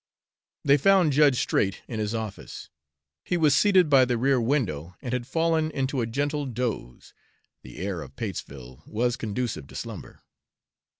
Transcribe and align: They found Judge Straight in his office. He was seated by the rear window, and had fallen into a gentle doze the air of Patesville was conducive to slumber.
They 0.65 0.77
found 0.77 1.13
Judge 1.13 1.37
Straight 1.39 1.83
in 1.87 1.99
his 1.99 2.15
office. 2.15 2.71
He 3.23 3.37
was 3.37 3.55
seated 3.55 3.87
by 3.87 4.03
the 4.05 4.17
rear 4.17 4.41
window, 4.41 4.95
and 4.99 5.13
had 5.13 5.27
fallen 5.27 5.69
into 5.69 6.01
a 6.01 6.07
gentle 6.07 6.47
doze 6.47 7.13
the 7.61 7.77
air 7.77 8.01
of 8.01 8.15
Patesville 8.15 8.81
was 8.87 9.15
conducive 9.15 9.67
to 9.67 9.75
slumber. 9.75 10.23